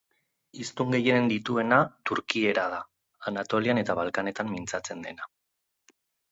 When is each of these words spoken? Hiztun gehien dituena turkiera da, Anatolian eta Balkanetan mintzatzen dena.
Hiztun 0.61 0.95
gehien 0.95 1.29
dituena 1.31 1.77
turkiera 2.11 2.65
da, 2.73 2.81
Anatolian 3.33 3.85
eta 3.85 3.99
Balkanetan 4.03 4.53
mintzatzen 4.57 5.09
dena. 5.09 5.33